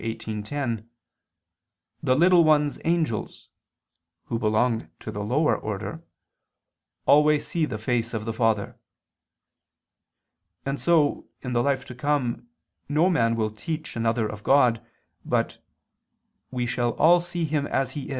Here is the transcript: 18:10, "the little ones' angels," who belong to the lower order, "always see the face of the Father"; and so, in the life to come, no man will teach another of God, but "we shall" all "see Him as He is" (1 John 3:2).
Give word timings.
18:10, 0.03 0.87
"the 2.01 2.15
little 2.15 2.43
ones' 2.43 2.79
angels," 2.85 3.49
who 4.25 4.39
belong 4.39 4.89
to 4.99 5.11
the 5.11 5.23
lower 5.23 5.55
order, 5.55 6.01
"always 7.05 7.45
see 7.45 7.65
the 7.65 7.77
face 7.77 8.11
of 8.11 8.25
the 8.25 8.33
Father"; 8.33 8.79
and 10.65 10.79
so, 10.79 11.27
in 11.43 11.53
the 11.53 11.61
life 11.61 11.85
to 11.85 11.93
come, 11.93 12.47
no 12.89 13.11
man 13.11 13.35
will 13.35 13.51
teach 13.51 13.95
another 13.95 14.27
of 14.27 14.41
God, 14.41 14.83
but 15.23 15.59
"we 16.49 16.65
shall" 16.65 16.93
all 16.93 17.19
"see 17.21 17.45
Him 17.45 17.67
as 17.67 17.91
He 17.91 17.99
is" 17.99 18.03
(1 18.05 18.07
John 18.07 18.09
3:2). 18.09 18.09